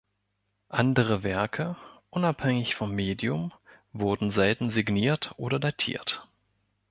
[0.69, 1.75] Andere Werke,
[2.09, 3.53] unabhängig vom Medium,
[3.93, 6.27] wurden selten signiert oder datiert.